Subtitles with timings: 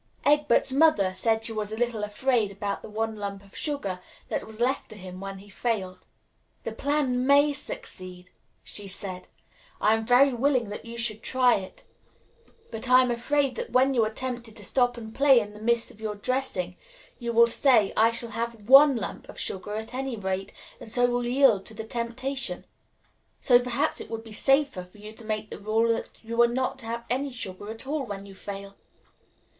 [0.25, 4.45] Egbert's mother said she was a little afraid about the one lump of sugar that
[4.47, 6.07] was left to him when he failed.
[6.63, 8.31] "The plan may succeed,"
[8.63, 9.27] she said;
[9.79, 11.83] "I am very willing that you should try it;
[12.71, 15.59] but I am afraid that when you are tempted to stop and play in the
[15.61, 16.77] midst of your dressing,
[17.19, 21.05] you will say, I shall have one lump of sugar, at any rate, and so
[21.05, 22.65] will yield to the temptation.
[23.39, 26.47] So perhaps it would be safer for you to make the rule that you are
[26.47, 28.75] not to have any sugar at all when you fail.